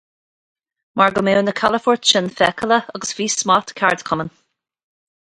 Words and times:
Mar 0.99 1.11
go 1.17 1.23
mbeadh 1.25 1.43
na 1.49 1.53
calafoirt 1.59 2.07
sin 2.13 2.29
feiceálach 2.39 2.87
agus 2.99 3.13
faoi 3.19 3.27
smacht 3.35 3.75
ceardchumann. 3.81 4.33